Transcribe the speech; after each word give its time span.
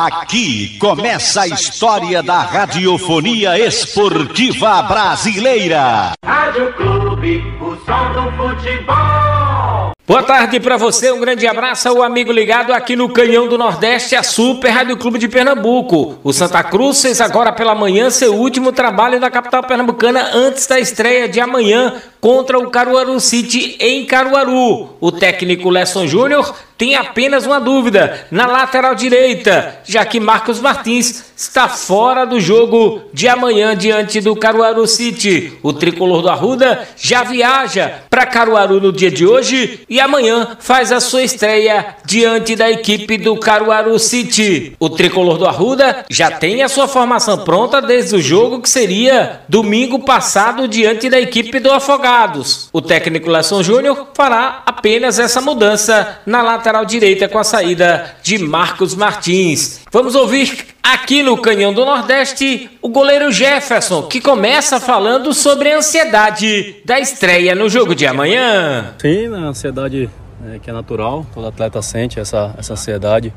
Aqui 0.00 0.78
começa 0.78 1.40
a 1.40 1.48
história 1.48 2.22
da 2.22 2.38
radiofonia 2.38 3.58
esportiva 3.58 4.80
brasileira. 4.82 6.12
Rádio 6.24 6.72
Clube, 6.74 7.42
o 7.60 7.74
som 7.84 8.12
do 8.12 8.30
futebol. 8.36 9.90
Boa 10.06 10.22
tarde 10.22 10.60
para 10.60 10.76
você, 10.76 11.10
um 11.10 11.18
grande 11.18 11.48
abraço 11.48 11.88
ao 11.88 12.02
amigo 12.02 12.30
ligado 12.30 12.72
aqui 12.72 12.94
no 12.94 13.08
Canhão 13.08 13.48
do 13.48 13.58
Nordeste, 13.58 14.14
a 14.14 14.22
Super 14.22 14.70
Rádio 14.70 14.96
Clube 14.96 15.18
de 15.18 15.28
Pernambuco. 15.28 16.16
O 16.22 16.32
Santa 16.32 16.62
Cruz 16.62 17.02
fez 17.02 17.20
agora 17.20 17.52
pela 17.52 17.74
manhã 17.74 18.08
seu 18.08 18.34
último 18.34 18.70
trabalho 18.70 19.18
na 19.18 19.30
capital 19.30 19.64
pernambucana 19.64 20.30
antes 20.32 20.66
da 20.66 20.78
estreia 20.78 21.28
de 21.28 21.40
amanhã 21.40 22.00
contra 22.20 22.58
o 22.58 22.70
Caruaru 22.70 23.18
City 23.20 23.76
em 23.80 24.04
Caruaru. 24.04 24.96
O 25.00 25.12
técnico 25.12 25.70
Lesson 25.70 26.06
Júnior 26.06 26.54
tem 26.78 26.94
apenas 26.94 27.44
uma 27.44 27.58
dúvida 27.58 28.26
na 28.30 28.46
lateral 28.46 28.94
direita, 28.94 29.80
já 29.84 30.04
que 30.04 30.20
Marcos 30.20 30.60
Martins 30.60 31.24
está 31.36 31.68
fora 31.68 32.24
do 32.24 32.40
jogo 32.40 33.02
de 33.12 33.26
amanhã 33.26 33.76
diante 33.76 34.20
do 34.20 34.36
Caruaru 34.36 34.86
City. 34.86 35.52
O 35.60 35.72
tricolor 35.72 36.22
do 36.22 36.28
Arruda 36.28 36.86
já 36.96 37.24
viaja 37.24 38.02
para 38.08 38.26
Caruaru 38.26 38.80
no 38.80 38.92
dia 38.92 39.10
de 39.10 39.26
hoje 39.26 39.80
e 39.88 40.00
amanhã 40.00 40.56
faz 40.60 40.92
a 40.92 41.00
sua 41.00 41.24
estreia 41.24 41.96
diante 42.04 42.54
da 42.54 42.70
equipe 42.70 43.18
do 43.18 43.36
Caruaru 43.36 43.98
City. 43.98 44.76
O 44.78 44.88
tricolor 44.88 45.36
do 45.36 45.46
Arruda 45.46 46.04
já 46.08 46.30
tem 46.30 46.62
a 46.62 46.68
sua 46.68 46.86
formação 46.86 47.38
pronta 47.38 47.82
desde 47.82 48.14
o 48.14 48.22
jogo 48.22 48.62
que 48.62 48.70
seria 48.70 49.40
domingo 49.48 49.98
passado 50.00 50.68
diante 50.68 51.10
da 51.10 51.20
equipe 51.20 51.58
do 51.58 51.72
O 52.72 52.80
técnico 52.80 53.28
Lesson 53.28 53.62
Júnior 53.62 54.08
fará 54.14 54.62
apenas 54.64 55.18
essa 55.18 55.42
mudança 55.42 56.20
na 56.24 56.40
lateral 56.40 56.86
direita 56.86 57.28
com 57.28 57.38
a 57.38 57.44
saída 57.44 58.16
de 58.22 58.38
Marcos 58.38 58.94
Martins. 58.94 59.82
Vamos 59.92 60.14
ouvir 60.14 60.68
aqui 60.82 61.22
no 61.22 61.36
Canhão 61.36 61.74
do 61.74 61.84
Nordeste 61.84 62.70
o 62.80 62.88
goleiro 62.88 63.30
Jefferson, 63.30 64.04
que 64.04 64.22
começa 64.22 64.80
falando 64.80 65.34
sobre 65.34 65.70
a 65.70 65.76
ansiedade 65.76 66.76
da 66.82 66.98
estreia 66.98 67.54
no 67.54 67.68
jogo 67.68 67.94
de 67.94 68.06
amanhã. 68.06 68.94
Sim, 68.96 69.26
a 69.34 69.48
ansiedade 69.48 70.08
é, 70.50 70.58
que 70.58 70.70
é 70.70 70.72
natural, 70.72 71.26
todo 71.34 71.46
atleta 71.46 71.82
sente 71.82 72.18
essa, 72.18 72.54
essa 72.56 72.72
ansiedade 72.72 73.34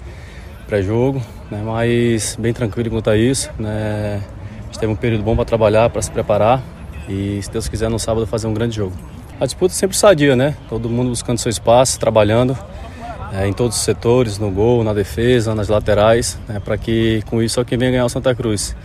pré-jogo, 0.65 1.21
né, 1.51 1.61
mas 1.65 2.37
bem 2.39 2.53
tranquilo 2.53 2.89
quanto 2.89 3.09
a 3.09 3.17
isso. 3.17 3.49
Né, 3.59 4.21
a 4.61 4.65
gente 4.67 4.79
teve 4.79 4.93
um 4.93 4.95
período 4.95 5.23
bom 5.23 5.35
para 5.35 5.43
trabalhar, 5.43 5.89
para 5.89 6.01
se 6.01 6.09
preparar 6.09 6.63
e, 7.09 7.39
se 7.41 7.51
Deus 7.51 7.67
quiser, 7.67 7.89
no 7.89 7.99
sábado 7.99 8.25
fazer 8.27 8.47
um 8.47 8.53
grande 8.53 8.75
jogo. 8.75 8.93
A 9.39 9.45
disputa 9.45 9.73
sempre 9.73 9.97
sadia, 9.97 10.35
né? 10.35 10.55
Todo 10.69 10.89
mundo 10.89 11.09
buscando 11.09 11.37
seu 11.39 11.49
espaço, 11.49 11.99
trabalhando 11.99 12.57
é, 13.33 13.47
em 13.47 13.53
todos 13.53 13.77
os 13.77 13.83
setores, 13.83 14.37
no 14.37 14.51
gol, 14.51 14.83
na 14.83 14.93
defesa, 14.93 15.55
nas 15.55 15.69
laterais, 15.69 16.37
né, 16.47 16.59
para 16.63 16.77
que 16.77 17.23
com 17.27 17.41
isso 17.41 17.55
só 17.55 17.63
quem 17.63 17.77
venha 17.77 17.91
ganhar 17.91 18.05
o 18.05 18.09
Santa 18.09 18.35
Cruz. 18.35 18.75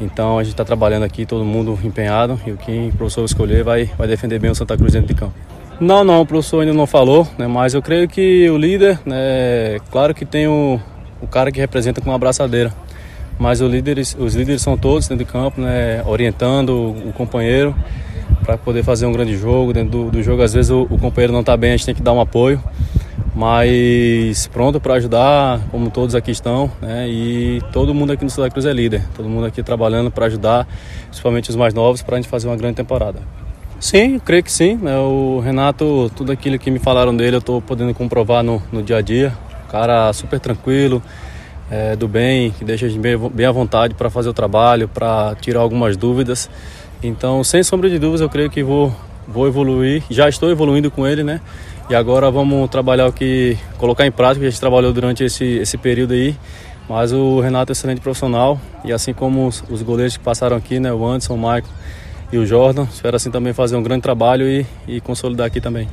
Então 0.00 0.38
a 0.38 0.42
gente 0.42 0.52
está 0.52 0.64
trabalhando 0.64 1.02
aqui, 1.02 1.26
todo 1.26 1.44
mundo 1.44 1.78
empenhado 1.84 2.40
e 2.46 2.52
o 2.52 2.56
que 2.56 2.90
o 2.92 2.96
professor 2.96 3.24
escolher 3.24 3.62
vai, 3.64 3.90
vai 3.98 4.06
defender 4.06 4.38
bem 4.38 4.50
o 4.50 4.54
Santa 4.54 4.76
Cruz 4.76 4.92
dentro 4.92 5.08
de 5.08 5.14
campo. 5.14 5.34
Não, 5.80 6.04
não, 6.04 6.20
o 6.20 6.26
professor 6.26 6.60
ainda 6.60 6.72
não 6.72 6.86
falou, 6.86 7.26
né, 7.36 7.46
mas 7.46 7.74
eu 7.74 7.82
creio 7.82 8.08
que 8.08 8.48
o 8.48 8.56
líder, 8.56 9.00
né, 9.04 9.78
claro 9.90 10.14
que 10.14 10.24
tem 10.24 10.46
o, 10.46 10.80
o 11.20 11.26
cara 11.26 11.50
que 11.50 11.58
representa 11.58 12.00
com 12.00 12.10
uma 12.10 12.16
abraçadeira, 12.16 12.72
mas 13.40 13.60
os 13.60 13.68
líderes, 13.68 14.16
os 14.16 14.34
líderes 14.34 14.62
são 14.62 14.76
todos 14.76 15.08
dentro 15.08 15.24
de 15.24 15.30
campo, 15.30 15.60
né, 15.60 16.02
orientando 16.06 16.70
o, 16.70 17.08
o 17.08 17.12
companheiro 17.12 17.74
para 18.44 18.56
poder 18.56 18.84
fazer 18.84 19.06
um 19.06 19.12
grande 19.12 19.36
jogo. 19.36 19.72
Dentro 19.72 19.90
do, 19.90 20.10
do 20.10 20.22
jogo, 20.22 20.42
às 20.42 20.52
vezes 20.52 20.70
o, 20.70 20.82
o 20.82 20.98
companheiro 20.98 21.32
não 21.32 21.40
está 21.40 21.56
bem, 21.56 21.72
a 21.72 21.76
gente 21.76 21.86
tem 21.86 21.94
que 21.94 22.02
dar 22.02 22.12
um 22.12 22.20
apoio 22.20 22.62
mas 23.34 24.48
pronto 24.48 24.80
para 24.80 24.94
ajudar, 24.94 25.60
como 25.70 25.90
todos 25.90 26.14
aqui 26.14 26.30
estão, 26.30 26.70
né? 26.80 27.08
E 27.08 27.62
todo 27.72 27.94
mundo 27.94 28.12
aqui 28.12 28.24
no 28.24 28.30
Santa 28.30 28.50
Cruz 28.50 28.66
é 28.66 28.72
líder, 28.72 29.02
todo 29.14 29.28
mundo 29.28 29.46
aqui 29.46 29.62
trabalhando 29.62 30.10
para 30.10 30.26
ajudar, 30.26 30.66
principalmente 31.06 31.48
os 31.48 31.56
mais 31.56 31.72
novos, 31.72 32.02
para 32.02 32.16
a 32.16 32.20
gente 32.20 32.28
fazer 32.28 32.48
uma 32.48 32.56
grande 32.56 32.74
temporada. 32.74 33.20
Sim, 33.78 34.14
eu 34.14 34.20
creio 34.20 34.42
que 34.42 34.52
sim. 34.52 34.76
Né? 34.76 34.94
O 34.98 35.40
Renato, 35.40 36.10
tudo 36.14 36.32
aquilo 36.32 36.58
que 36.58 36.70
me 36.70 36.78
falaram 36.78 37.16
dele, 37.16 37.36
eu 37.36 37.40
estou 37.40 37.62
podendo 37.62 37.94
comprovar 37.94 38.42
no, 38.44 38.62
no 38.70 38.82
dia 38.82 38.98
a 38.98 39.00
dia. 39.00 39.32
Cara 39.70 40.12
super 40.12 40.38
tranquilo, 40.38 41.02
é, 41.70 41.94
do 41.94 42.08
bem, 42.08 42.50
que 42.50 42.64
deixa 42.64 42.86
a 42.86 42.88
gente 42.88 43.00
bem, 43.00 43.16
bem 43.16 43.46
à 43.46 43.52
vontade 43.52 43.94
para 43.94 44.10
fazer 44.10 44.28
o 44.28 44.32
trabalho, 44.32 44.88
para 44.88 45.36
tirar 45.40 45.60
algumas 45.60 45.96
dúvidas. 45.96 46.50
Então, 47.02 47.44
sem 47.44 47.62
sombra 47.62 47.88
de 47.88 47.98
dúvidas, 47.98 48.20
eu 48.20 48.28
creio 48.28 48.50
que 48.50 48.62
vou, 48.62 48.94
vou 49.26 49.46
evoluir. 49.46 50.02
Já 50.10 50.28
estou 50.28 50.50
evoluindo 50.50 50.90
com 50.90 51.06
ele, 51.06 51.22
né? 51.22 51.40
E 51.88 51.94
agora 51.94 52.30
vamos 52.30 52.68
trabalhar 52.68 53.06
o 53.06 53.12
que 53.12 53.56
colocar 53.78 54.06
em 54.06 54.12
prática, 54.12 54.40
que 54.40 54.46
a 54.46 54.50
gente 54.50 54.60
trabalhou 54.60 54.92
durante 54.92 55.24
esse, 55.24 55.44
esse 55.44 55.78
período 55.78 56.12
aí. 56.12 56.36
Mas 56.88 57.12
o 57.12 57.40
Renato 57.40 57.70
é 57.70 57.72
excelente 57.72 58.00
profissional 58.00 58.60
e 58.84 58.92
assim 58.92 59.12
como 59.12 59.46
os, 59.46 59.62
os 59.70 59.80
goleiros 59.80 60.16
que 60.16 60.24
passaram 60.24 60.56
aqui, 60.56 60.80
né, 60.80 60.92
o 60.92 61.06
Anderson, 61.06 61.34
o 61.34 61.36
Michael 61.36 61.62
e 62.32 62.38
o 62.38 62.44
Jordan, 62.44 62.84
espero 62.92 63.14
assim 63.14 63.30
também 63.30 63.52
fazer 63.52 63.76
um 63.76 63.82
grande 63.82 64.02
trabalho 64.02 64.48
e, 64.48 64.66
e 64.88 65.00
consolidar 65.00 65.46
aqui 65.46 65.60
também. 65.60 65.88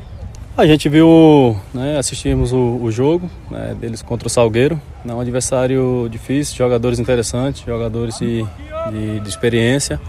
A 0.57 0.66
gente 0.66 0.90
viu, 0.90 1.56
né, 1.72 2.00
assistimos 2.00 2.51
o, 2.51 2.79
o 2.81 2.91
jogo 2.91 3.29
né, 3.50 3.75
deles 3.79 4.01
contra 4.01 4.28
o 4.28 4.29
Salgueiro, 4.29 4.81
né, 5.06 5.13
um 5.13 5.19
adversário 5.19 6.09
difícil, 6.09 6.57
jogadores 6.57 6.97
interessantes, 6.97 7.63
jogadores 7.63 8.18
de, 8.18 8.44
de, 8.91 9.19
de 9.19 9.29
experiência 9.29 10.00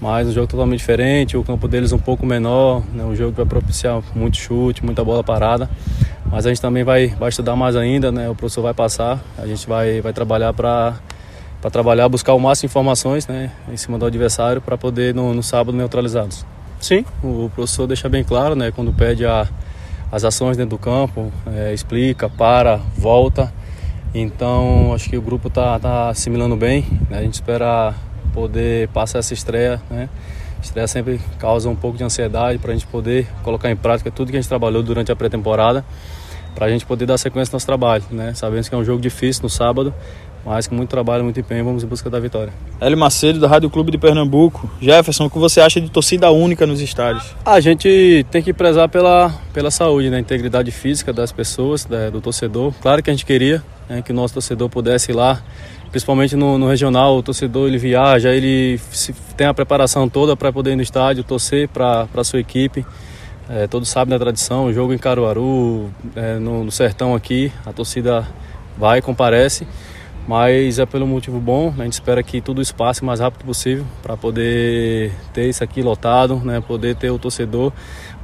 mas 0.00 0.28
um 0.28 0.32
jogo 0.32 0.46
totalmente 0.46 0.78
diferente, 0.78 1.36
o 1.36 1.42
campo 1.42 1.66
deles 1.66 1.92
um 1.92 1.98
pouco 1.98 2.24
menor, 2.24 2.82
né, 2.92 3.02
um 3.02 3.16
jogo 3.16 3.32
que 3.32 3.38
vai 3.38 3.46
propiciar 3.46 4.00
muito 4.14 4.36
chute, 4.36 4.84
muita 4.84 5.02
bola 5.02 5.24
parada. 5.24 5.68
Mas 6.26 6.46
a 6.46 6.50
gente 6.50 6.60
também 6.60 6.84
vai, 6.84 7.08
vai 7.08 7.30
estudar 7.30 7.56
mais 7.56 7.74
ainda, 7.74 8.12
né? 8.12 8.28
O 8.28 8.34
professor 8.34 8.60
vai 8.60 8.74
passar, 8.74 9.18
a 9.36 9.46
gente 9.46 9.66
vai, 9.66 10.00
vai 10.00 10.12
trabalhar 10.12 10.52
para 10.52 10.94
para 11.60 11.70
trabalhar, 11.70 12.08
buscar 12.08 12.34
o 12.34 12.38
máximo 12.38 12.68
de 12.68 12.72
informações 12.72 13.26
né, 13.26 13.50
em 13.68 13.76
cima 13.76 13.98
do 13.98 14.06
adversário 14.06 14.62
para 14.62 14.78
poder 14.78 15.12
no, 15.12 15.34
no 15.34 15.42
sábado 15.42 15.76
neutralizá-los. 15.76 16.46
Sim, 16.78 17.04
o 17.20 17.50
professor 17.52 17.84
deixa 17.88 18.08
bem 18.08 18.22
claro, 18.22 18.54
né, 18.54 18.70
quando 18.70 18.92
pede 18.92 19.26
a, 19.26 19.48
as 20.10 20.24
ações 20.24 20.56
dentro 20.56 20.76
do 20.76 20.78
campo, 20.78 21.32
é, 21.46 21.72
explica, 21.72 22.28
para, 22.28 22.76
volta. 22.96 23.52
Então 24.14 24.92
acho 24.94 25.08
que 25.10 25.16
o 25.16 25.22
grupo 25.22 25.48
está 25.48 25.78
tá 25.78 26.08
assimilando 26.08 26.56
bem. 26.56 26.84
Né, 27.10 27.18
a 27.18 27.22
gente 27.22 27.34
espera 27.34 27.94
poder 28.32 28.88
passar 28.88 29.18
essa 29.18 29.34
estreia, 29.34 29.80
né? 29.90 30.08
Estreia 30.62 30.88
sempre 30.88 31.20
causa 31.38 31.68
um 31.68 31.76
pouco 31.76 31.96
de 31.96 32.04
ansiedade 32.04 32.58
para 32.58 32.72
a 32.72 32.74
gente 32.74 32.86
poder 32.86 33.26
colocar 33.42 33.70
em 33.70 33.76
prática 33.76 34.10
tudo 34.10 34.30
que 34.30 34.36
a 34.36 34.40
gente 34.40 34.48
trabalhou 34.48 34.82
durante 34.82 35.12
a 35.12 35.16
pré-temporada, 35.16 35.84
para 36.54 36.66
a 36.66 36.68
gente 36.68 36.84
poder 36.84 37.06
dar 37.06 37.16
sequência 37.16 37.52
no 37.52 37.56
nosso 37.56 37.66
trabalho, 37.66 38.02
né? 38.10 38.34
Sabemos 38.34 38.68
que 38.68 38.74
é 38.74 38.78
um 38.78 38.84
jogo 38.84 39.00
difícil 39.00 39.42
no 39.44 39.48
sábado, 39.48 39.94
mas 40.48 40.66
com 40.66 40.74
muito 40.74 40.88
trabalho, 40.88 41.22
muito 41.22 41.38
empenho, 41.38 41.62
vamos 41.62 41.84
em 41.84 41.86
busca 41.86 42.08
da 42.08 42.18
vitória. 42.18 42.50
Hélio 42.80 42.96
Macedo, 42.96 43.38
da 43.38 43.46
Rádio 43.46 43.68
Clube 43.68 43.90
de 43.90 43.98
Pernambuco. 43.98 44.70
Jefferson, 44.80 45.26
o 45.26 45.30
que 45.30 45.38
você 45.38 45.60
acha 45.60 45.78
de 45.78 45.90
torcida 45.90 46.30
única 46.30 46.66
nos 46.66 46.80
estádios? 46.80 47.34
A 47.44 47.60
gente 47.60 48.24
tem 48.30 48.42
que 48.42 48.54
prezar 48.54 48.88
pela, 48.88 49.30
pela 49.52 49.70
saúde, 49.70 50.08
né? 50.08 50.18
integridade 50.18 50.70
física 50.70 51.12
das 51.12 51.32
pessoas, 51.32 51.86
né? 51.86 52.10
do 52.10 52.22
torcedor. 52.22 52.72
Claro 52.80 53.02
que 53.02 53.10
a 53.10 53.12
gente 53.12 53.26
queria 53.26 53.62
né? 53.90 54.00
que 54.00 54.10
o 54.10 54.14
nosso 54.14 54.32
torcedor 54.32 54.70
pudesse 54.70 55.12
ir 55.12 55.14
lá 55.14 55.42
principalmente 55.90 56.36
no, 56.36 56.58
no, 56.58 56.68
regional, 56.68 57.16
o 57.16 57.22
torcedor 57.22 57.66
ele 57.66 57.78
viaja, 57.78 58.34
ele 58.34 58.78
tem 59.36 59.46
a 59.46 59.54
preparação 59.54 60.06
toda 60.06 60.36
para 60.36 60.52
poder 60.52 60.72
ir 60.72 60.76
no 60.76 60.82
estádio, 60.82 61.24
torcer 61.24 61.66
para 61.68 62.06
a 62.14 62.24
sua 62.24 62.40
equipe. 62.40 62.84
É, 63.48 63.66
todos 63.66 63.88
sabem 63.88 64.10
da 64.10 64.18
tradição, 64.18 64.66
o 64.66 64.72
jogo 64.72 64.92
em 64.92 64.98
Caruaru, 64.98 65.88
é, 66.14 66.34
no, 66.34 66.64
no, 66.64 66.70
sertão 66.70 67.14
aqui, 67.14 67.50
a 67.64 67.72
torcida 67.72 68.28
vai, 68.76 69.00
comparece, 69.00 69.66
mas 70.28 70.78
é 70.78 70.84
pelo 70.84 71.06
motivo 71.06 71.40
bom, 71.40 71.70
né? 71.70 71.80
a 71.80 71.84
gente 71.84 71.94
espera 71.94 72.22
que 72.22 72.42
tudo 72.42 72.60
isso 72.60 72.74
passe 72.74 73.00
o 73.00 73.04
mais 73.06 73.18
rápido 73.18 73.46
possível 73.46 73.86
para 74.02 74.14
poder 74.14 75.10
ter 75.32 75.48
isso 75.48 75.64
aqui 75.64 75.80
lotado, 75.80 76.36
né? 76.44 76.60
poder 76.60 76.94
ter 76.96 77.10
o 77.10 77.18
torcedor, 77.18 77.72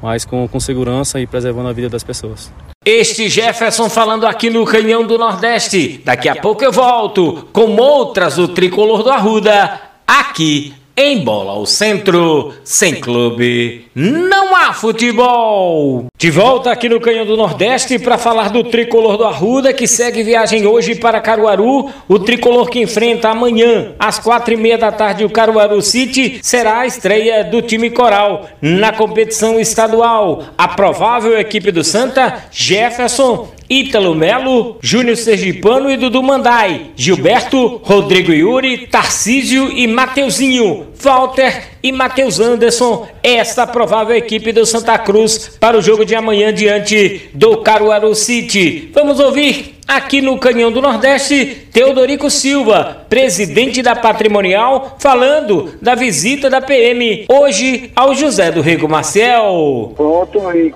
mas 0.02 0.26
com, 0.26 0.46
com 0.46 0.60
segurança 0.60 1.18
e 1.18 1.26
preservando 1.26 1.70
a 1.70 1.72
vida 1.72 1.88
das 1.88 2.04
pessoas. 2.04 2.52
Este 2.84 3.30
Jefferson 3.30 3.88
falando 3.88 4.26
aqui 4.26 4.50
no 4.50 4.66
Canhão 4.66 5.06
do 5.06 5.16
Nordeste. 5.16 6.02
Daqui 6.04 6.28
a 6.28 6.36
pouco 6.36 6.62
eu 6.62 6.70
volto 6.70 7.48
com 7.50 7.74
outras 7.76 8.36
do 8.36 8.48
tricolor 8.48 9.02
do 9.02 9.08
Arruda, 9.08 9.80
aqui 10.06 10.74
em 10.94 11.24
Bola 11.24 11.52
ao 11.52 11.64
Centro, 11.64 12.52
sem 12.62 13.00
clube, 13.00 13.86
não 13.94 14.54
há 14.54 14.74
futebol. 14.74 16.06
De 16.24 16.30
volta 16.30 16.70
aqui 16.70 16.88
no 16.88 17.00
Canhão 17.00 17.26
do 17.26 17.36
Nordeste 17.36 17.98
para 17.98 18.16
falar 18.16 18.48
do 18.48 18.64
tricolor 18.64 19.18
do 19.18 19.24
Arruda 19.24 19.74
que 19.74 19.86
segue 19.86 20.22
viagem 20.22 20.66
hoje 20.66 20.94
para 20.94 21.20
Caruaru. 21.20 21.90
O 22.08 22.18
tricolor 22.18 22.70
que 22.70 22.80
enfrenta 22.80 23.28
amanhã 23.28 23.92
às 23.98 24.18
quatro 24.18 24.54
e 24.54 24.56
meia 24.56 24.78
da 24.78 24.90
tarde 24.90 25.22
o 25.22 25.28
Caruaru 25.28 25.82
City 25.82 26.38
será 26.40 26.78
a 26.78 26.86
estreia 26.86 27.44
do 27.44 27.60
time 27.60 27.90
coral 27.90 28.48
na 28.62 28.90
competição 28.90 29.60
estadual. 29.60 30.44
A 30.56 30.66
provável 30.66 31.38
equipe 31.38 31.70
do 31.70 31.84
Santa, 31.84 32.46
Jefferson, 32.50 33.52
Ítalo 33.68 34.14
Melo, 34.14 34.78
Júnior 34.80 35.18
Sergipano 35.18 35.90
e 35.90 35.98
Dudu 35.98 36.22
Mandai, 36.22 36.86
Gilberto, 36.96 37.82
Rodrigo 37.84 38.32
Yuri, 38.32 38.86
Tarcísio 38.86 39.70
e 39.70 39.86
Mateuzinho, 39.86 40.86
Walter 41.02 41.73
e 41.84 41.92
Matheus 41.92 42.40
Anderson, 42.40 43.06
esta 43.22 43.66
provável 43.66 44.16
equipe 44.16 44.52
do 44.52 44.64
Santa 44.64 44.96
Cruz 44.96 45.58
para 45.60 45.76
o 45.76 45.82
jogo 45.82 46.02
de 46.06 46.14
amanhã 46.14 46.50
diante 46.50 47.28
do 47.34 47.58
Caruaru 47.58 48.14
City. 48.14 48.90
Vamos 48.94 49.20
ouvir 49.20 49.74
aqui 49.86 50.22
no 50.22 50.38
Canhão 50.38 50.72
do 50.72 50.80
Nordeste, 50.80 51.68
Teodorico 51.70 52.30
Silva, 52.30 53.04
presidente 53.06 53.82
da 53.82 53.94
Patrimonial, 53.94 54.96
falando 54.98 55.74
da 55.82 55.94
visita 55.94 56.48
da 56.48 56.62
PM 56.62 57.26
hoje 57.28 57.92
ao 57.94 58.14
José 58.14 58.50
do 58.50 58.62
Rego 58.62 58.88
Marcel. 58.88 59.92
Pronto 59.94 60.40
e 60.56 60.72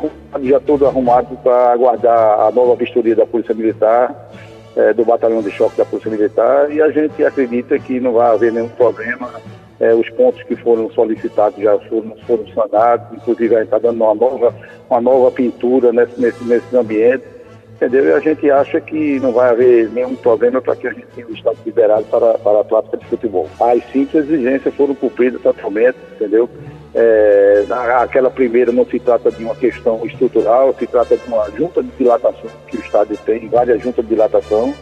já 0.47 0.61
todo 0.61 0.87
arrumado 0.87 1.39
para 1.43 1.73
aguardar 1.73 2.41
a 2.41 2.51
nova 2.51 2.77
vistoria 2.77 3.17
da 3.17 3.25
Polícia 3.25 3.55
Militar, 3.55 4.15
é, 4.77 4.93
do 4.93 5.07
Batalhão 5.07 5.41
de 5.41 5.51
Choque 5.53 5.79
da 5.79 5.87
Polícia 5.87 6.11
Militar, 6.11 6.71
e 6.71 6.83
a 6.83 6.91
gente 6.91 7.25
acredita 7.25 7.79
que 7.79 7.99
não 7.99 8.13
vai 8.13 8.31
haver 8.31 8.53
nenhum 8.53 8.69
problema. 8.69 9.31
É, 9.81 9.95
os 9.95 10.09
pontos 10.11 10.43
que 10.43 10.57
foram 10.57 10.91
solicitados 10.91 11.63
já 11.63 11.79
foram, 11.81 12.17
foram 12.27 12.47
sanados, 12.49 13.17
inclusive 13.17 13.55
a 13.55 13.59
gente 13.59 13.67
está 13.67 13.79
dando 13.79 14.03
uma 14.03 14.15
nova, 14.15 14.55
uma 14.91 15.01
nova 15.01 15.31
pintura 15.31 15.93
nesse, 15.93 16.21
nesse, 16.21 16.45
nesse 16.45 16.77
ambiente 16.77 17.25
entendeu? 17.79 18.07
E 18.07 18.13
a 18.13 18.21
gente 18.21 18.51
acha 18.51 18.81
que 18.81 19.21
não 19.21 19.33
vai 19.33 19.51
haver 19.51 19.89
nenhum 19.91 20.17
problema 20.17 20.61
para 20.61 20.75
que 20.75 20.89
a 20.89 20.93
gente 20.93 21.07
tenha 21.15 21.27
o 21.29 21.33
Estado 21.33 21.57
liberado 21.65 22.05
para, 22.07 22.37
para 22.39 22.61
a 22.61 22.65
prática 22.65 22.97
de 22.97 23.07
futebol. 23.07 23.49
As 23.61 23.83
cinco 23.93 24.19
exigências 24.19 24.75
foram 24.75 24.95
cumpridas 24.95 25.41
totalmente, 25.41 25.97
entendeu? 26.17 26.51
É, 26.95 27.65
aquela 28.01 28.31
primeira 28.31 28.73
não 28.73 28.85
se 28.85 28.99
trata 28.99 29.31
de 29.31 29.45
uma 29.45 29.55
questão 29.55 30.05
estrutural, 30.05 30.75
se 30.77 30.87
trata 30.87 31.17
de 31.17 31.29
uma 31.29 31.49
junta 31.53 31.83
de 31.83 31.91
dilatação 31.91 32.51
que 32.67 32.77
o 32.77 32.81
estádio 32.81 33.17
tem, 33.25 33.49
várias 33.49 33.81
juntas 33.81 34.05
de 34.05 34.11
dilatação 34.11 34.75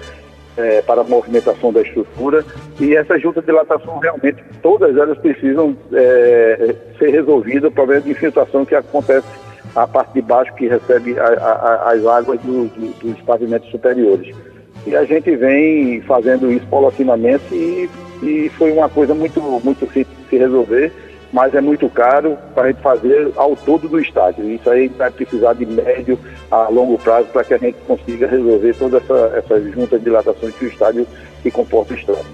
é, 0.57 0.83
para 0.83 1.03
a 1.03 1.05
movimentação 1.05 1.73
da 1.73 1.83
estrutura 1.83 2.45
e 2.81 2.95
essa 2.95 3.19
junta 3.19 3.41
de 3.41 3.47
dilatação 3.47 3.99
realmente, 3.99 4.43
todas 4.63 4.97
elas 4.97 5.19
precisam 5.19 5.77
é, 5.93 6.75
ser 6.99 7.11
resolvidas 7.11 7.71
o 7.71 7.75
problema 7.75 8.03
de 8.03 8.11
infiltração 8.11 8.65
que 8.65 8.75
acontece 8.75 9.27
a 9.75 9.87
parte 9.87 10.15
de 10.15 10.23
baixo 10.23 10.55
que 10.55 10.67
recebe 10.67 11.19
a, 11.19 11.25
a, 11.25 11.93
as 11.93 12.07
águas 12.07 12.41
do, 12.41 12.67
do, 12.69 13.13
dos 13.13 13.21
pavimentos 13.23 13.71
superiores. 13.71 14.35
E 14.87 14.97
a 14.97 15.05
gente 15.05 15.35
vem 15.37 16.01
fazendo 16.03 16.51
isso 16.51 16.67
paulatinamente 16.69 17.45
e, 17.53 17.91
e 18.23 18.49
foi 18.51 18.73
uma 18.73 18.89
coisa 18.89 19.15
muito, 19.15 19.41
muito 19.41 19.85
simples 19.93 20.17
de 20.17 20.29
se 20.31 20.39
resolver, 20.39 20.93
mas 21.33 21.55
é 21.55 21.61
muito 21.61 21.89
caro 21.89 22.39
para 22.55 22.65
a 22.65 22.67
gente 22.69 22.81
fazer 22.81 23.33
ao 23.37 23.57
todo 23.57 23.89
do 23.89 24.01
estádio. 24.01 24.49
Isso 24.51 24.71
aí 24.71 24.89
vai 24.89 25.11
precisar 25.11 25.55
de 25.55 25.67
médio 25.67 26.19
a 26.51 26.69
longo 26.69 26.99
prazo 26.99 27.29
para 27.29 27.45
que 27.45 27.55
a 27.55 27.59
gente 27.59 27.77
consiga 27.87 28.27
resolver 28.27 28.75
toda 28.75 28.99
essa, 28.99 29.33
essa 29.37 29.61
junta 29.71 29.99
de 29.99 30.05
dilatações 30.05 30.55
que 30.55 30.65
o 30.65 30.69
estádio 30.69 31.07
que 31.43 31.51
comporta 31.51 31.95
o 31.95 31.97
estádio. 31.97 32.25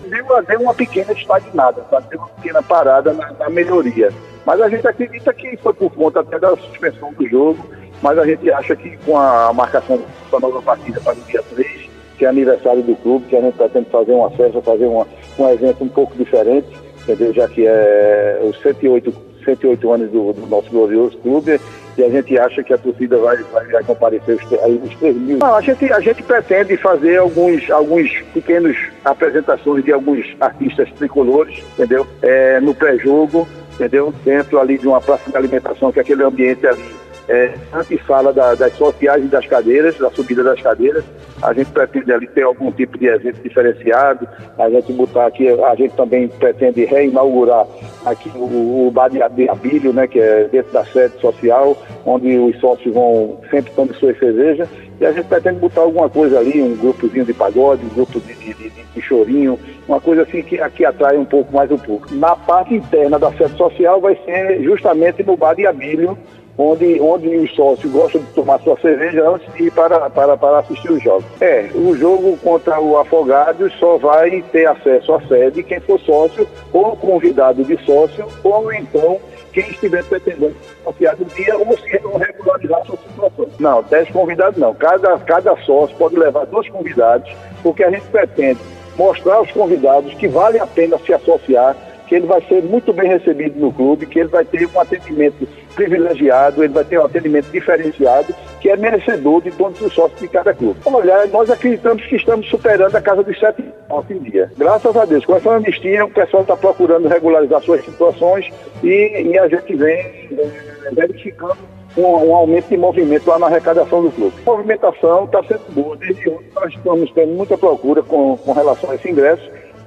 Deu 0.46 0.60
uma 0.60 0.74
pequena 0.74 1.12
estagnada, 1.12 1.84
sabe? 1.90 2.06
deu 2.10 2.18
uma 2.18 2.28
pequena 2.28 2.62
parada 2.62 3.12
na, 3.12 3.32
na 3.32 3.50
melhoria. 3.50 4.10
Mas 4.44 4.60
a 4.60 4.68
gente 4.68 4.86
acredita 4.86 5.32
que 5.32 5.56
foi 5.56 5.72
por 5.72 5.90
conta 5.92 6.20
até 6.20 6.38
da 6.38 6.56
suspensão 6.56 7.12
do 7.12 7.28
jogo, 7.28 7.64
mas 8.02 8.18
a 8.18 8.26
gente 8.26 8.50
acha 8.50 8.74
que 8.74 8.96
com 8.98 9.16
a 9.16 9.52
marcação 9.52 10.00
da 10.30 10.40
nova 10.40 10.60
partida 10.60 11.00
para 11.00 11.12
o 11.12 11.20
dia 11.22 11.42
3, 11.54 11.90
que 12.18 12.24
é 12.24 12.28
aniversário 12.28 12.82
do 12.82 12.96
clube, 12.96 13.26
que 13.26 13.36
a 13.36 13.40
gente 13.40 13.56
pretende 13.56 13.90
fazer 13.90 14.12
um 14.12 14.24
acesso, 14.26 14.60
fazer 14.62 14.86
uma, 14.86 15.06
um 15.38 15.48
evento 15.48 15.84
um 15.84 15.88
pouco 15.88 16.16
diferente, 16.16 16.68
entendeu? 17.02 17.32
Já 17.32 17.48
que 17.48 17.66
é 17.66 18.40
os 18.42 18.60
108, 18.60 19.12
108 19.44 19.92
anos 19.92 20.10
do, 20.10 20.32
do 20.32 20.46
nosso 20.46 20.70
glorioso 20.70 21.16
clube, 21.18 21.60
e 21.96 22.02
a 22.02 22.08
gente 22.08 22.38
acha 22.38 22.62
que 22.62 22.72
a 22.72 22.78
torcida 22.78 23.18
vai, 23.18 23.36
vai, 23.36 23.66
vai 23.66 23.84
comparecer 23.84 24.36
os, 24.36 24.52
aí, 24.60 24.80
os 24.82 24.94
3 24.96 25.16
mil. 25.16 25.38
Não, 25.38 25.54
a 25.54 25.60
gente, 25.60 25.92
a 25.92 26.00
gente 26.00 26.22
pretende 26.22 26.76
fazer 26.76 27.18
alguns, 27.18 27.70
alguns 27.70 28.10
pequenos 28.32 28.76
apresentações 29.04 29.84
de 29.84 29.92
alguns 29.92 30.24
artistas 30.40 30.90
tricolores, 30.92 31.62
entendeu? 31.74 32.06
É, 32.22 32.60
no 32.60 32.74
pré-jogo, 32.74 33.46
entendeu? 33.74 34.14
Dentro 34.24 34.58
ali 34.58 34.78
de 34.78 34.88
uma 34.88 35.00
praça 35.00 35.30
de 35.30 35.36
alimentação, 35.36 35.92
que 35.92 35.98
é 35.98 36.02
aquele 36.02 36.22
ambiente 36.22 36.66
ali 36.66 37.02
é, 37.28 37.54
antessala 37.72 38.32
da, 38.32 38.54
das 38.54 38.72
sociais 38.74 39.24
e 39.24 39.28
das 39.28 39.46
cadeiras, 39.46 39.96
da 39.98 40.10
subida 40.10 40.42
das 40.42 40.60
cadeiras. 40.60 41.04
A 41.42 41.52
gente 41.52 41.70
pretende 41.70 42.12
ali 42.12 42.26
ter 42.28 42.42
algum 42.42 42.70
tipo 42.70 42.98
de 42.98 43.06
evento 43.06 43.42
diferenciado. 43.42 44.28
A 44.58 44.70
gente 44.70 44.92
botar 44.92 45.26
aqui, 45.26 45.48
a 45.48 45.74
gente 45.74 45.94
também 45.94 46.28
pretende 46.28 46.84
reinaugurar 46.84 47.66
aqui 48.04 48.30
o, 48.34 48.86
o 48.86 48.90
bar 48.90 49.08
de 49.08 49.22
Abílio, 49.22 49.92
né, 49.92 50.06
que 50.06 50.20
é 50.20 50.48
dentro 50.48 50.72
da 50.72 50.84
sede 50.84 51.18
social, 51.20 51.76
onde 52.04 52.38
os 52.38 52.58
sócios 52.60 52.94
vão 52.94 53.40
sempre 53.50 53.72
tomar 53.72 53.94
sua 53.94 54.14
cerveja. 54.14 54.68
E 55.00 55.06
a 55.06 55.10
gente 55.10 55.26
pretende 55.26 55.58
botar 55.58 55.80
alguma 55.80 56.08
coisa 56.08 56.38
ali, 56.38 56.62
um 56.62 56.76
grupozinho 56.76 57.24
de 57.24 57.32
pagode, 57.32 57.84
um 57.84 57.88
grupo 57.88 58.20
de, 58.20 58.34
de, 58.34 58.54
de, 58.54 58.70
de 58.70 59.02
chorinho, 59.02 59.58
uma 59.88 60.00
coisa 60.00 60.22
assim 60.22 60.42
que, 60.42 60.56
que 60.70 60.84
atrai 60.84 61.16
um 61.16 61.24
pouco 61.24 61.52
mais 61.52 61.70
o 61.72 61.78
público. 61.78 62.14
Na 62.14 62.36
parte 62.36 62.74
interna 62.74 63.18
da 63.18 63.32
sede 63.32 63.56
social 63.56 64.00
vai 64.00 64.16
ser 64.24 64.62
justamente 64.62 65.24
no 65.24 65.36
bar 65.36 65.54
de 65.54 65.66
Abílio, 65.66 66.16
onde, 66.56 67.00
onde 67.00 67.28
os 67.36 67.54
sócios 67.54 67.90
gostam 67.92 68.20
de 68.20 68.26
tomar 68.28 68.60
sua 68.60 68.76
cerveja 68.78 69.28
antes 69.28 69.48
ir 69.58 69.72
para, 69.72 70.10
para, 70.10 70.36
para 70.36 70.58
assistir 70.58 70.92
os 70.92 71.02
jogos. 71.02 71.24
É, 71.40 71.70
o 71.74 71.96
jogo 71.96 72.36
contra 72.38 72.80
o 72.80 72.98
Afogados 72.98 73.72
só 73.78 73.96
vai 73.96 74.42
ter 74.52 74.66
acesso 74.66 75.14
à 75.14 75.20
sede 75.22 75.62
quem 75.62 75.80
for 75.80 75.98
sócio 76.00 76.46
ou 76.72 76.96
convidado 76.96 77.64
de 77.64 77.76
sócio 77.84 78.26
ou 78.42 78.72
então 78.72 79.18
quem 79.52 79.68
estiver 79.68 80.02
pretendendo 80.04 80.56
associar 80.80 81.16
no 81.18 81.24
dia 81.26 81.56
ou 81.58 81.76
se 81.76 81.88
regularizar 81.88 82.80
a 82.80 82.84
sua 82.84 82.96
situação. 82.96 83.46
Não, 83.58 83.82
10 83.82 84.10
convidados 84.10 84.58
não. 84.58 84.74
Cada, 84.74 85.18
cada 85.18 85.56
sócio 85.58 85.94
pode 85.96 86.16
levar 86.16 86.46
dois 86.46 86.68
convidados, 86.68 87.30
porque 87.62 87.84
a 87.84 87.90
gente 87.90 88.06
pretende 88.06 88.60
mostrar 88.96 89.36
aos 89.36 89.50
convidados 89.52 90.14
que 90.14 90.28
vale 90.28 90.58
a 90.58 90.66
pena 90.66 90.98
se 90.98 91.12
associar 91.12 91.76
que 92.06 92.14
ele 92.14 92.26
vai 92.26 92.40
ser 92.42 92.62
muito 92.62 92.92
bem 92.92 93.08
recebido 93.08 93.58
no 93.58 93.72
clube, 93.72 94.06
que 94.06 94.18
ele 94.18 94.28
vai 94.28 94.44
ter 94.44 94.66
um 94.66 94.80
atendimento 94.80 95.46
privilegiado, 95.74 96.62
ele 96.62 96.72
vai 96.72 96.84
ter 96.84 96.98
um 96.98 97.06
atendimento 97.06 97.50
diferenciado, 97.50 98.34
que 98.60 98.68
é 98.68 98.76
merecedor 98.76 99.42
de 99.42 99.50
todos 99.52 99.80
os 99.80 99.92
sócios 99.92 100.20
de 100.20 100.28
cada 100.28 100.52
clube. 100.54 100.80
Olha, 100.84 101.26
nós 101.26 101.50
acreditamos 101.50 102.04
que 102.04 102.16
estamos 102.16 102.48
superando 102.48 102.94
a 102.94 103.00
casa 103.00 103.22
dos 103.22 103.38
sete 103.38 103.64
em 104.10 104.18
dia. 104.18 104.50
Graças 104.56 104.96
a 104.96 105.04
Deus, 105.04 105.24
com 105.24 105.36
essa 105.36 105.50
anistia, 105.50 106.04
o 106.04 106.10
pessoal 106.10 106.42
está 106.42 106.56
procurando 106.56 107.08
regularizar 107.08 107.60
suas 107.62 107.84
situações 107.84 108.48
e, 108.82 109.22
e 109.26 109.38
a 109.38 109.48
gente 109.48 109.74
vem 109.74 109.98
é, 109.98 110.90
verificando 110.92 111.58
um, 111.96 112.02
um, 112.02 112.34
aumento 112.34 112.68
de 112.68 112.76
movimento 112.76 113.28
lá 113.28 113.38
na 113.38 113.46
arrecadação 113.46 114.02
do 114.02 114.10
clube. 114.10 114.34
A 114.46 114.50
movimentação 114.50 115.24
está 115.24 115.42
sendo 115.44 115.62
boa. 115.70 115.96
Desde 115.96 116.28
ontem 116.28 116.48
nós 116.54 116.72
estamos 116.72 117.10
tendo 117.12 117.32
muita 117.32 117.58
procura 117.58 118.02
com, 118.02 118.36
com 118.36 118.52
relação 118.52 118.90
a 118.90 118.94
esse 118.94 119.10
ingresso 119.10 119.42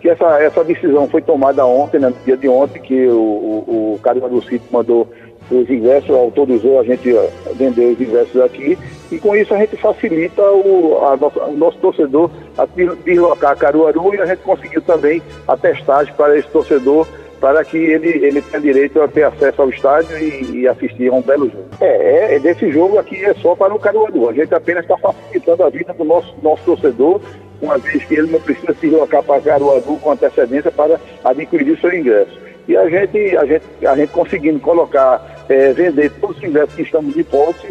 que 0.05 0.09
essa, 0.11 0.39
essa 0.39 0.63
decisão 0.63 1.07
foi 1.07 1.19
tomada 1.19 1.65
ontem, 1.65 1.99
né, 1.99 2.09
no 2.09 2.15
dia 2.23 2.37
de 2.37 2.47
ontem, 2.47 2.79
que 2.79 3.07
o, 3.07 3.15
o, 3.17 3.93
o 3.95 3.99
Carimba 4.03 4.29
do 4.29 4.39
Sítio 4.39 4.67
mandou 4.69 5.07
os 5.49 5.67
ingressos, 5.67 6.11
autorizou 6.11 6.79
a 6.79 6.83
gente 6.83 7.11
vender 7.55 7.93
os 7.93 7.99
ingressos 7.99 8.39
aqui, 8.39 8.77
e 9.11 9.17
com 9.17 9.35
isso 9.35 9.51
a 9.51 9.57
gente 9.57 9.75
facilita 9.77 10.43
o, 10.43 10.99
a 11.01 11.15
o 11.47 11.57
nosso 11.57 11.79
torcedor 11.79 12.29
a 12.55 12.67
deslocar 13.03 13.57
Caruaru 13.57 14.13
e 14.13 14.21
a 14.21 14.27
gente 14.27 14.43
conseguiu 14.43 14.81
também 14.83 15.23
a 15.47 15.57
testagem 15.57 16.13
para 16.13 16.37
esse 16.37 16.49
torcedor 16.49 17.07
para 17.45 17.63
que 17.63 17.77
ele, 17.77 18.25
ele 18.25 18.41
tenha 18.41 18.59
direito 18.59 18.99
a 18.99 19.07
ter 19.07 19.21
acesso 19.21 19.61
ao 19.61 19.69
estádio 19.69 20.17
e, 20.17 20.61
e 20.61 20.67
assistir 20.67 21.11
a 21.11 21.13
um 21.13 21.21
belo 21.21 21.47
jogo. 21.47 21.67
É, 21.79 22.33
é, 22.33 22.39
desse 22.39 22.71
jogo 22.71 22.97
aqui 22.97 23.23
é 23.23 23.35
só 23.35 23.55
para 23.55 23.71
o 23.71 23.77
Caruaru. 23.77 24.29
A 24.29 24.33
gente 24.33 24.51
apenas 24.55 24.83
está 24.83 24.97
facilitando 24.97 25.63
a 25.63 25.69
vida 25.69 25.93
do 25.93 26.03
nosso, 26.03 26.35
nosso 26.41 26.63
torcedor 26.63 27.21
uma 27.61 27.77
vez 27.77 28.03
que 28.03 28.15
ele 28.15 28.31
não 28.31 28.41
precisa 28.41 28.73
se 28.73 28.87
deslocar 28.87 29.21
para 29.21 29.39
Caruaru 29.41 29.95
com 29.97 30.11
antecedência 30.11 30.71
para 30.71 30.99
adquirir 31.23 31.79
seu 31.79 31.93
ingresso. 31.93 32.35
E 32.67 32.75
a 32.75 32.89
gente, 32.89 33.37
a 33.37 33.45
gente, 33.45 33.65
a 33.85 33.95
gente 33.95 34.11
conseguindo 34.11 34.59
colocar, 34.59 35.45
é, 35.47 35.71
vender 35.71 36.11
todos 36.19 36.37
os 36.37 36.43
ingressos 36.43 36.73
que 36.73 36.81
estamos 36.81 37.13
de 37.13 37.23
posse, 37.25 37.67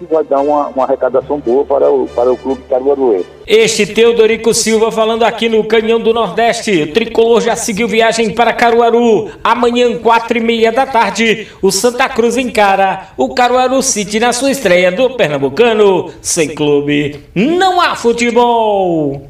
que 0.00 0.12
vai 0.12 0.24
dar 0.24 0.40
uma, 0.40 0.68
uma 0.68 0.84
arrecadação 0.84 1.38
boa 1.38 1.64
para 1.64 1.90
o, 1.90 2.06
para 2.08 2.32
o 2.32 2.36
clube 2.36 2.62
caruaruense. 2.68 3.26
Este 3.46 3.84
Teodorico 3.84 4.54
Silva 4.54 4.90
falando 4.90 5.24
aqui 5.24 5.48
no 5.48 5.64
Canhão 5.64 6.00
do 6.00 6.14
Nordeste. 6.14 6.82
O 6.82 6.92
tricolor 6.92 7.40
já 7.40 7.56
seguiu 7.56 7.88
viagem 7.88 8.30
para 8.30 8.52
Caruaru. 8.52 9.28
Amanhã, 9.42 9.98
quatro 9.98 10.38
e 10.38 10.40
meia 10.40 10.70
da 10.70 10.86
tarde, 10.86 11.48
o 11.60 11.70
Santa 11.70 12.08
Cruz 12.08 12.36
encara 12.36 13.08
o 13.16 13.34
Caruaru 13.34 13.82
City 13.82 14.20
na 14.20 14.32
sua 14.32 14.50
estreia 14.52 14.92
do 14.92 15.10
Pernambucano. 15.10 16.10
Sem 16.22 16.54
clube, 16.54 17.20
não 17.34 17.80
há 17.80 17.96
futebol. 17.96 19.18